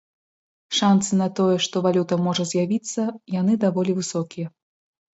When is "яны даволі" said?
3.39-3.91